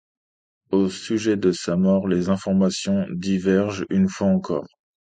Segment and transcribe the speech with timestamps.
[0.71, 4.65] Au sujet de sa mort, les informations divergent une fois encore.